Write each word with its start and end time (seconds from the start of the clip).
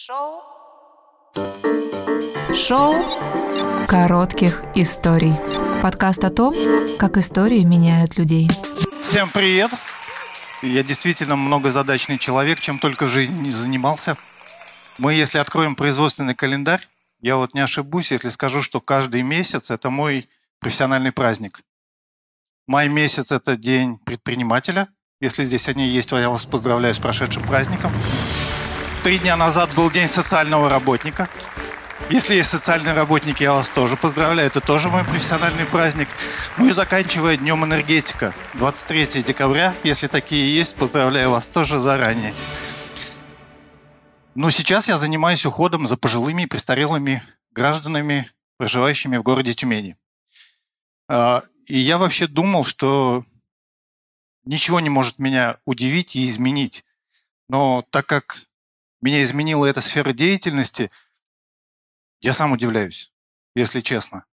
Шоу. 0.00 0.44
Шоу 2.54 2.94
коротких 3.88 4.62
историй. 4.76 5.32
Подкаст 5.82 6.22
о 6.22 6.30
том, 6.30 6.54
как 6.98 7.16
истории 7.16 7.64
меняют 7.64 8.16
людей. 8.16 8.48
Всем 9.02 9.28
привет! 9.28 9.72
Я 10.62 10.84
действительно 10.84 11.34
многозадачный 11.34 12.16
человек, 12.16 12.60
чем 12.60 12.78
только 12.78 13.06
в 13.06 13.08
жизни 13.08 13.40
не 13.40 13.50
занимался. 13.50 14.16
Мы, 14.98 15.14
если 15.14 15.38
откроем 15.38 15.74
производственный 15.74 16.36
календарь, 16.36 16.86
я 17.20 17.34
вот 17.34 17.54
не 17.54 17.60
ошибусь, 17.60 18.12
если 18.12 18.28
скажу, 18.28 18.62
что 18.62 18.80
каждый 18.80 19.22
месяц– 19.22 19.68
это 19.72 19.90
мой 19.90 20.28
профессиональный 20.60 21.10
праздник. 21.10 21.62
Май 22.68 22.88
месяц– 22.88 23.32
это 23.32 23.56
день 23.56 23.98
предпринимателя. 23.98 24.86
Если 25.20 25.42
здесь 25.42 25.66
они 25.66 25.88
есть, 25.88 26.12
я 26.12 26.30
вас 26.30 26.46
поздравляю 26.46 26.94
с 26.94 26.98
прошедшим 27.00 27.42
праздником. 27.42 27.90
Три 29.04 29.18
дня 29.20 29.36
назад 29.36 29.74
был 29.74 29.90
день 29.90 30.08
социального 30.08 30.68
работника. 30.68 31.28
Если 32.10 32.34
есть 32.34 32.50
социальные 32.50 32.94
работники, 32.94 33.42
я 33.42 33.52
вас 33.52 33.70
тоже 33.70 33.96
поздравляю. 33.96 34.48
Это 34.48 34.60
тоже 34.60 34.88
мой 34.88 35.04
профессиональный 35.04 35.66
праздник. 35.66 36.08
Ну 36.56 36.68
и 36.68 36.72
заканчивая 36.72 37.36
Днем 37.36 37.64
энергетика. 37.64 38.34
23 38.54 39.22
декабря, 39.22 39.72
если 39.84 40.08
такие 40.08 40.54
есть, 40.54 40.74
поздравляю 40.74 41.30
вас 41.30 41.46
тоже 41.46 41.78
заранее. 41.78 42.34
Но 44.34 44.50
сейчас 44.50 44.88
я 44.88 44.98
занимаюсь 44.98 45.46
уходом 45.46 45.86
за 45.86 45.96
пожилыми 45.96 46.42
и 46.42 46.46
престарелыми 46.46 47.22
гражданами, 47.52 48.30
проживающими 48.56 49.16
в 49.16 49.22
городе 49.22 49.54
Тюмени. 49.54 49.96
А, 51.08 51.44
и 51.66 51.78
я 51.78 51.98
вообще 51.98 52.26
думал, 52.26 52.64
что 52.64 53.24
ничего 54.44 54.80
не 54.80 54.90
может 54.90 55.18
меня 55.20 55.58
удивить 55.66 56.16
и 56.16 56.26
изменить. 56.26 56.84
Но 57.48 57.84
так 57.90 58.06
как 58.06 58.47
меня 59.00 59.22
изменила 59.22 59.66
эта 59.66 59.80
сфера 59.80 60.12
деятельности, 60.12 60.90
я 62.20 62.32
сам 62.32 62.52
удивляюсь, 62.52 63.12
если 63.54 63.80
честно. 63.80 64.24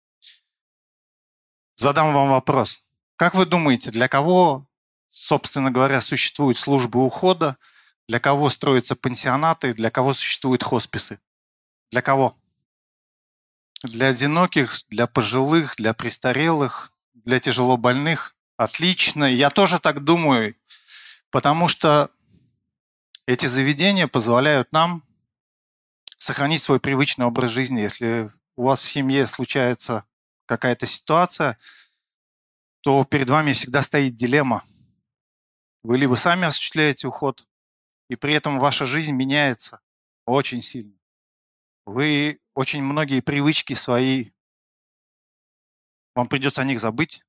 Задам 1.76 2.14
вам 2.14 2.30
вопрос. 2.30 2.88
Как 3.16 3.36
вы 3.36 3.46
думаете, 3.46 3.92
для 3.92 4.08
кого, 4.08 4.68
собственно 5.10 5.72
говоря, 5.72 6.02
существуют 6.02 6.58
службы 6.58 7.04
ухода, 7.04 7.58
для 8.08 8.20
кого 8.20 8.50
строятся 8.50 8.96
пансионаты, 8.96 9.74
для 9.74 9.90
кого 9.92 10.14
существуют 10.14 10.64
хосписы? 10.64 11.20
Для 11.92 12.02
кого? 12.02 12.38
Для 13.84 14.08
одиноких, 14.08 14.76
для 14.90 15.06
пожилых, 15.06 15.76
для 15.76 15.94
престарелых, 15.94 16.92
для 17.14 17.40
тяжело 17.40 17.78
больных? 17.78 18.36
Отлично. 18.58 19.26
Я 19.26 19.50
тоже 19.50 19.80
так 19.80 20.04
думаю, 20.04 20.56
потому 21.30 21.68
что 21.68 22.10
эти 23.28 23.48
заведения 23.48 24.08
позволяют 24.08 24.72
нам 24.72 25.04
сохранить 26.18 26.62
свой 26.62 26.80
привычный 26.80 27.26
образ 27.26 27.52
жизни. 27.52 27.82
Если 27.82 28.32
у 28.56 28.66
вас 28.66 28.82
в 28.82 28.90
семье 28.90 29.28
случается 29.28 30.06
какая-то 30.46 30.86
ситуация, 30.86 31.58
то 32.82 33.04
перед 33.04 33.30
вами 33.30 33.54
всегда 33.54 33.82
стоит 33.82 34.16
дилемма. 34.16 34.64
Вы 35.84 35.98
либо 35.98 36.16
сами 36.16 36.46
осуществляете 36.46 37.08
уход, 37.08 37.48
и 38.10 38.16
при 38.16 38.34
этом 38.34 38.60
ваша 38.60 38.86
жизнь 38.86 39.14
меняется 39.14 39.82
очень 40.26 40.62
сильно. 40.62 40.98
Вы 41.86 42.40
очень 42.54 42.84
многие 42.84 43.22
привычки 43.22 43.74
свои, 43.74 44.32
вам 46.16 46.28
придется 46.28 46.62
о 46.62 46.66
них 46.66 46.80
забыть 46.80 47.24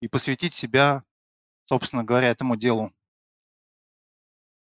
и 0.00 0.08
посвятить 0.08 0.54
себя, 0.54 1.04
собственно 1.66 2.04
говоря, 2.04 2.28
этому 2.28 2.56
делу. 2.56 2.92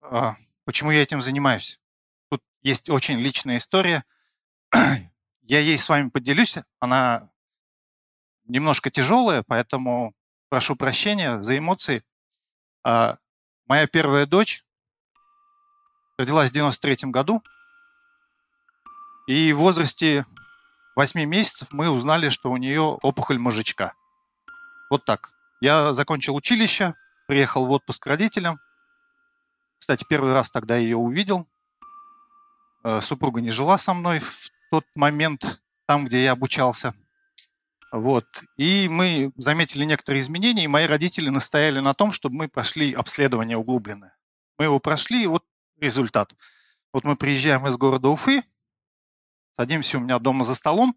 А, 0.02 0.36
почему 0.64 0.90
я 0.90 1.02
этим 1.02 1.20
занимаюсь? 1.20 1.80
Тут 2.30 2.42
есть 2.62 2.88
очень 2.88 3.18
личная 3.18 3.58
история. 3.58 4.04
Я 5.42 5.60
ей 5.60 5.78
с 5.78 5.88
вами 5.88 6.08
поделюсь. 6.08 6.58
Она 6.78 7.30
немножко 8.44 8.90
тяжелая, 8.90 9.42
поэтому 9.42 10.14
прошу 10.48 10.76
прощения 10.76 11.42
за 11.42 11.58
эмоции. 11.58 12.02
А, 12.82 13.18
моя 13.66 13.86
первая 13.86 14.26
дочь 14.26 14.64
родилась 16.18 16.50
в 16.50 16.54
93 16.54 17.10
году. 17.10 17.42
И 19.26 19.52
в 19.52 19.58
возрасте 19.58 20.26
8 20.96 21.24
месяцев 21.24 21.68
мы 21.72 21.90
узнали, 21.90 22.30
что 22.30 22.50
у 22.50 22.56
нее 22.56 22.80
опухоль 22.80 23.38
мозжечка. 23.38 23.94
Вот 24.88 25.04
так. 25.04 25.32
Я 25.60 25.94
закончил 25.94 26.34
училище, 26.34 26.94
приехал 27.28 27.66
в 27.66 27.70
отпуск 27.70 28.02
к 28.02 28.06
родителям– 28.06 28.58
кстати, 29.90 30.06
первый 30.08 30.32
раз 30.32 30.52
тогда 30.52 30.76
ее 30.76 30.96
увидел. 30.96 31.48
Э, 32.84 33.00
супруга 33.00 33.40
не 33.40 33.50
жила 33.50 33.76
со 33.76 33.92
мной 33.92 34.20
в 34.20 34.48
тот 34.70 34.84
момент, 34.94 35.60
там, 35.88 36.04
где 36.04 36.22
я 36.22 36.30
обучался. 36.30 36.94
Вот. 37.90 38.44
И 38.56 38.88
мы 38.88 39.32
заметили 39.36 39.82
некоторые 39.82 40.22
изменения, 40.22 40.62
и 40.62 40.68
мои 40.68 40.86
родители 40.86 41.28
настояли 41.28 41.80
на 41.80 41.92
том, 41.92 42.12
чтобы 42.12 42.36
мы 42.36 42.48
прошли 42.48 42.92
обследование 42.92 43.56
углубленное. 43.56 44.16
Мы 44.58 44.66
его 44.66 44.78
прошли, 44.78 45.24
и 45.24 45.26
вот 45.26 45.44
результат. 45.80 46.36
Вот 46.92 47.02
мы 47.02 47.16
приезжаем 47.16 47.66
из 47.66 47.76
города 47.76 48.10
Уфы, 48.10 48.44
садимся 49.56 49.98
у 49.98 50.02
меня 50.02 50.20
дома 50.20 50.44
за 50.44 50.54
столом, 50.54 50.96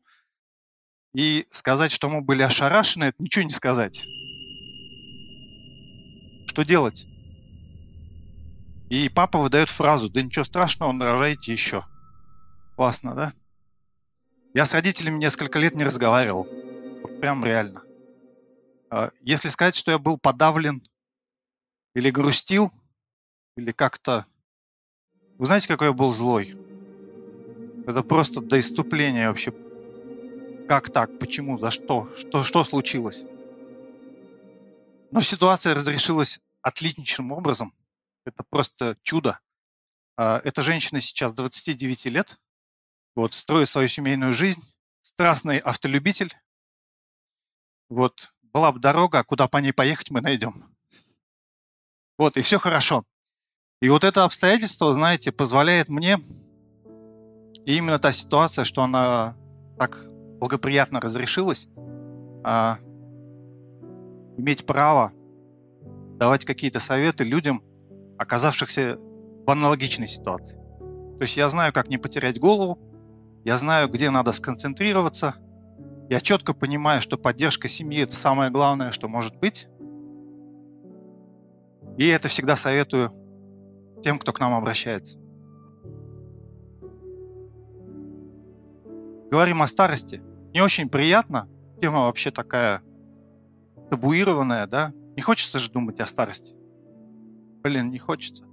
и 1.15 1.47
сказать, 1.49 1.91
что 1.91 2.11
мы 2.11 2.21
были 2.21 2.43
ошарашены, 2.43 3.05
это 3.05 3.23
ничего 3.23 3.43
не 3.43 3.49
сказать. 3.49 4.05
Что 6.47 6.61
делать? 6.61 7.07
И 8.93 9.09
папа 9.09 9.39
выдает 9.39 9.69
фразу, 9.69 10.07
да 10.07 10.21
ничего 10.21 10.45
страшного, 10.45 10.91
нарожайте 10.91 11.51
еще. 11.51 11.83
Классно, 12.75 13.15
да? 13.15 13.33
Я 14.53 14.65
с 14.67 14.73
родителями 14.75 15.17
несколько 15.17 15.57
лет 15.57 15.73
не 15.73 15.83
разговаривал. 15.83 16.47
прям 17.19 17.43
реально. 17.43 17.81
А, 18.91 19.09
если 19.21 19.49
сказать, 19.49 19.73
что 19.73 19.89
я 19.89 19.97
был 19.97 20.19
подавлен 20.19 20.83
или 21.95 22.11
грустил, 22.11 22.71
или 23.57 23.71
как-то... 23.71 24.27
Вы 25.39 25.47
знаете, 25.47 25.67
какой 25.67 25.87
я 25.87 25.93
был 25.93 26.13
злой? 26.13 26.55
Это 27.87 28.03
просто 28.03 28.41
до 28.41 28.59
иступления 28.59 29.27
вообще. 29.27 29.55
Как 30.67 30.91
так? 30.91 31.17
Почему? 31.17 31.57
За 31.57 31.71
что? 31.71 32.13
Что, 32.15 32.43
что 32.43 32.63
случилось? 32.63 33.25
Но 35.09 35.19
ситуация 35.21 35.73
разрешилась 35.73 36.39
отличнейшим 36.61 37.31
образом– 37.31 37.73
это 38.25 38.44
просто 38.50 38.97
чудо. 39.01 39.39
А, 40.17 40.41
эта 40.44 40.61
женщина 40.61 41.01
сейчас 41.01 41.34
29 41.34 42.06
лет, 42.06 42.39
вот, 43.16 43.34
строит 43.34 43.69
свою 43.69 43.88
семейную 43.88 44.34
жизнь, 44.34 44.61
страстный 45.01 45.57
автолюбитель. 45.59 46.34
Вот, 47.89 48.34
была 48.41 48.72
бы 48.72 48.79
дорога, 48.79 49.23
куда 49.23 49.47
по 49.47 49.57
ней 49.57 49.73
поехать 49.73 50.11
мы 50.11 50.22
найдем. 50.22 50.75
Вот, 52.17 52.38
и 52.38 52.41
все 52.41 52.59
хорошо. 52.59 53.06
И 53.81 53.89
вот 53.89 54.03
это 54.03 54.23
обстоятельство, 54.23 54.94
знаете, 54.94 55.31
позволяет 55.31 55.90
мне, 55.90 56.19
и 57.66 57.78
именно 57.78 58.00
та 58.00 58.11
ситуация, 58.11 58.66
что 58.66 58.84
она 58.84 59.35
так 59.78 60.05
благоприятно 60.40 61.01
разрешилась, 61.01 61.67
а, 62.44 62.79
иметь 64.38 64.66
право 64.66 65.11
давать 66.17 66.45
какие-то 66.45 66.79
советы 66.79 67.23
людям, 67.23 67.63
оказавшихся 68.18 68.97
в 68.97 69.50
аналогичной 69.50 70.07
ситуации. 70.07 70.57
То 71.18 71.24
есть 71.24 71.38
я 71.38 71.50
знаю, 71.50 71.74
как 71.74 71.90
не 71.90 71.97
потерять 71.97 72.40
голову, 72.40 72.79
я 73.44 73.57
знаю, 73.57 73.90
где 73.90 74.09
надо 74.09 74.31
сконцентрироваться, 74.31 75.35
я 76.09 76.19
четко 76.19 76.53
понимаю, 76.53 77.02
что 77.02 77.18
поддержка 77.18 77.68
семьи– 77.68 78.02
это 78.03 78.16
самое 78.16 78.52
главное, 78.52 78.91
что 78.91 79.07
может 79.07 79.35
быть. 79.38 79.68
И 81.97 82.07
это 82.07 82.28
всегда 82.28 82.56
советую 82.56 83.13
тем, 84.02 84.19
кто 84.19 84.34
к 84.34 84.40
нам 84.40 84.53
обращается. 84.53 85.19
Говорим 89.32 89.61
о 89.61 89.67
старости. 89.67 90.22
Не 90.53 90.61
очень 90.61 90.90
приятно. 90.90 91.47
Тема 91.82 92.02
вообще 92.02 92.29
такая 92.32 92.82
табуированная, 93.90 94.67
да? 94.67 94.93
Не 95.16 95.22
хочется 95.22 95.58
же 95.59 95.72
думать 95.72 95.99
о 95.99 96.05
старости. 96.05 96.55
Блин, 97.63 97.91
не 97.91 97.97
хочется. 97.97 98.45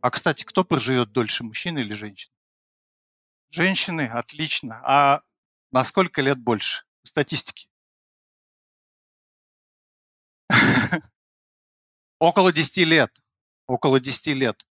А, 0.00 0.10
кстати, 0.10 0.42
кто 0.42 0.64
проживет 0.64 1.12
дольше, 1.12 1.44
мужчина 1.44 1.78
или 1.78 1.92
женщина? 1.92 2.34
Женщины, 3.50 4.08
отлично. 4.08 4.82
А 4.84 5.22
на 5.70 5.84
сколько 5.84 6.20
лет 6.20 6.38
больше? 6.38 6.84
Статистики. 7.04 7.68
Около 12.18 12.52
10 12.52 12.78
лет. 12.78 13.22
Около 13.68 14.00
10 14.00 14.26
лет. 14.34 14.66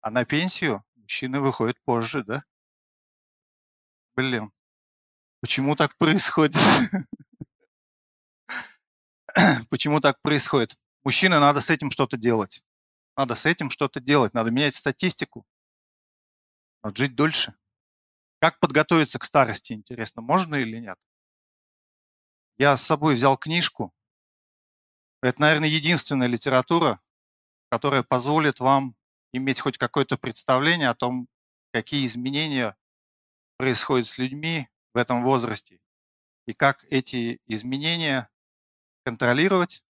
А 0.00 0.10
на 0.10 0.24
пенсию 0.24 0.82
мужчины 0.96 1.40
выходят 1.40 1.78
позже, 1.84 2.24
да? 2.24 2.42
Блин, 4.16 4.50
почему 5.42 5.76
так 5.76 5.94
происходит? 5.98 6.56
Почему 9.68 10.00
так 10.00 10.20
происходит? 10.22 10.78
Мужчины, 11.04 11.38
надо 11.38 11.60
с 11.60 11.70
этим 11.70 11.90
что-то 11.90 12.16
делать. 12.16 12.64
Надо 13.16 13.34
с 13.34 13.46
этим 13.46 13.70
что-то 13.70 14.00
делать, 14.00 14.32
надо 14.32 14.50
менять 14.50 14.76
статистику, 14.76 15.44
надо 16.84 16.96
жить 16.96 17.16
дольше. 17.16 17.56
Как 18.40 18.60
подготовиться 18.60 19.18
к 19.18 19.24
старости, 19.24 19.72
интересно, 19.72 20.22
можно 20.22 20.54
или 20.54 20.78
нет? 20.78 20.96
Я 22.58 22.76
с 22.76 22.82
собой 22.82 23.14
взял 23.14 23.36
книжку. 23.36 23.92
Это, 25.20 25.40
наверное, 25.40 25.68
единственная 25.68 26.28
литература, 26.28 27.00
которая 27.70 28.04
позволит 28.04 28.60
вам 28.60 28.94
иметь 29.32 29.60
хоть 29.60 29.78
какое-то 29.78 30.16
представление 30.16 30.88
о 30.88 30.94
том, 30.94 31.26
какие 31.72 32.06
изменения 32.06 32.76
происходят 33.56 34.06
с 34.06 34.18
людьми 34.18 34.68
в 34.94 34.98
этом 34.98 35.24
возрасте 35.24 35.80
и 36.46 36.54
как 36.54 36.86
эти 36.88 37.40
изменения 37.46 38.30
контролировать, 39.08 39.82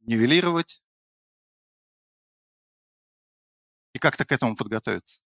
нивелировать 0.00 0.84
и 3.94 3.98
как-то 3.98 4.26
к 4.26 4.32
этому 4.32 4.54
подготовиться. 4.54 5.22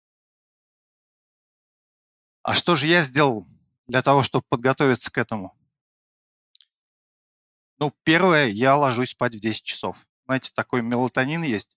А 2.43 2.55
что 2.55 2.75
же 2.75 2.87
я 2.87 3.03
сделал 3.03 3.47
для 3.87 4.01
того, 4.01 4.23
чтобы 4.23 4.47
подготовиться 4.49 5.11
к 5.11 5.19
этому? 5.19 5.55
Ну, 7.79 7.93
первое, 8.03 8.47
я 8.47 8.75
ложусь 8.77 9.11
спать 9.11 9.35
в 9.35 9.41
10 9.41 9.63
часов. 9.63 10.09
Знаете, 10.25 10.53
такой 10.55 10.81
мелатонин 10.81 11.43
есть. 11.43 11.77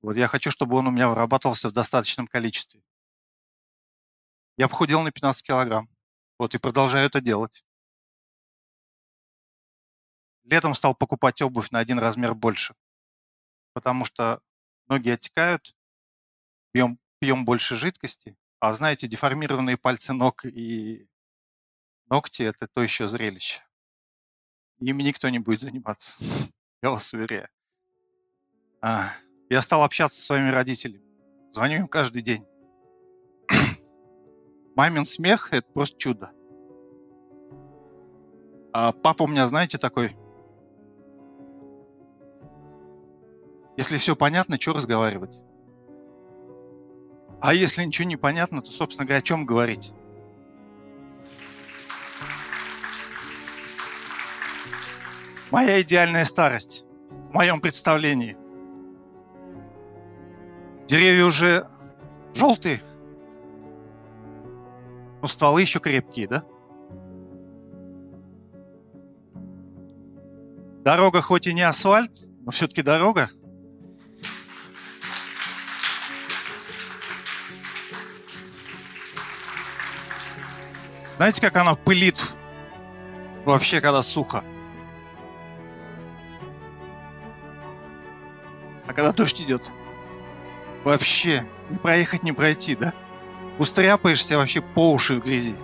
Вот 0.00 0.16
я 0.16 0.28
хочу, 0.28 0.52
чтобы 0.52 0.76
он 0.76 0.86
у 0.86 0.92
меня 0.92 1.08
вырабатывался 1.08 1.70
в 1.70 1.72
достаточном 1.72 2.28
количестве. 2.28 2.84
Я 4.56 4.68
похудел 4.68 5.02
на 5.02 5.10
15 5.10 5.44
килограмм. 5.44 5.90
Вот 6.38 6.54
и 6.54 6.58
продолжаю 6.58 7.08
это 7.08 7.20
делать. 7.20 7.65
Летом 10.46 10.74
стал 10.74 10.94
покупать 10.94 11.42
обувь 11.42 11.72
на 11.72 11.80
один 11.80 11.98
размер 11.98 12.34
больше, 12.34 12.76
потому 13.72 14.04
что 14.04 14.40
ноги 14.86 15.10
отекают, 15.10 15.76
пьем, 16.70 17.00
пьем 17.18 17.44
больше 17.44 17.74
жидкости, 17.74 18.36
а 18.60 18.72
знаете, 18.72 19.08
деформированные 19.08 19.76
пальцы 19.76 20.12
ног 20.12 20.44
и 20.46 21.08
ногти– 22.08 22.42
это 22.44 22.68
то 22.68 22.80
еще 22.80 23.08
зрелище. 23.08 23.60
Ими 24.78 25.02
никто 25.02 25.28
не 25.30 25.40
будет 25.40 25.62
заниматься, 25.62 26.16
я 26.82 26.90
вас 26.90 27.12
уверяю. 27.12 27.48
А, 28.80 29.14
я 29.50 29.60
стал 29.62 29.82
общаться 29.82 30.20
со 30.20 30.26
своими 30.26 30.50
родителями. 30.50 31.04
Звоню 31.52 31.78
им 31.78 31.88
каждый 31.88 32.22
день. 32.22 32.46
Мамин 34.76 35.06
смех– 35.06 35.48
это 35.52 35.68
просто 35.72 35.98
чудо. 35.98 36.30
А 38.72 38.92
папа 38.92 39.24
у 39.24 39.26
меня, 39.26 39.48
знаете, 39.48 39.78
такой 39.78 40.16
Если 43.76 43.98
все 43.98 44.16
понятно, 44.16 44.58
что 44.58 44.72
разговаривать? 44.72 45.44
А 47.40 47.52
если 47.52 47.84
ничего 47.84 48.08
не 48.08 48.16
понятно, 48.16 48.62
то, 48.62 48.70
собственно 48.70 49.04
говоря, 49.04 49.18
о 49.18 49.22
чем 49.22 49.44
говорить? 49.44 49.92
Моя 55.50 55.80
идеальная 55.82 56.24
старость 56.24 56.86
в 57.10 57.34
моем 57.34 57.60
представлении. 57.60 58.36
Деревья 60.86 61.24
уже 61.26 61.68
желтые, 62.34 62.82
но 65.20 65.28
стволы 65.28 65.60
еще 65.60 65.80
крепкие, 65.80 66.28
да? 66.28 66.44
Дорога 70.82 71.20
хоть 71.20 71.46
и 71.46 71.52
не 71.52 71.62
асфальт, 71.62 72.28
но 72.40 72.52
все-таки 72.52 72.80
дорога– 72.80 73.28
Знаете, 81.16 81.40
как 81.40 81.56
она 81.56 81.74
пылит 81.74 82.22
вообще, 83.44 83.80
когда 83.80 84.02
сухо? 84.02 84.44
А 88.86 88.92
когда 88.92 89.12
дождь 89.12 89.40
идет? 89.40 89.62
Вообще, 90.84 91.46
не 91.70 91.78
проехать, 91.78 92.22
не 92.22 92.32
пройти, 92.32 92.76
да? 92.76 92.92
Устряпаешься 93.58 94.36
вообще 94.36 94.60
по 94.60 94.92
уши 94.92 95.14
в 95.14 95.24
грязи. 95.24 95.56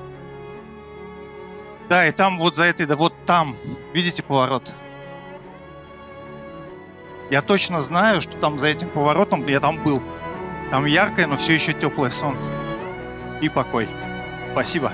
Да, 1.88 2.06
и 2.06 2.12
там 2.12 2.38
вот 2.38 2.56
за 2.56 2.64
этой, 2.64 2.86
да 2.86 2.96
вот 2.96 3.14
там, 3.26 3.54
видите 3.92 4.22
поворот? 4.22 4.72
Я 7.30 7.42
точно 7.42 7.80
знаю, 7.80 8.22
что 8.22 8.36
там 8.38 8.58
за 8.58 8.68
этим 8.68 8.88
поворотом, 8.88 9.46
я 9.46 9.60
там 9.60 9.82
был. 9.82 10.02
Там 10.70 10.86
яркое, 10.86 11.26
но 11.26 11.36
все 11.36 11.54
еще 11.54 11.74
теплое 11.74 12.10
солнце. 12.10 12.50
И 13.42 13.48
покой. 13.48 13.88
Спасибо. 14.52 14.91